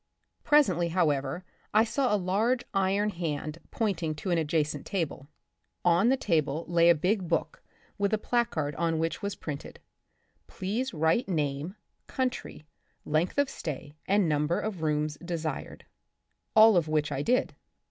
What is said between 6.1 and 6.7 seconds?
The Republic of the Future, 1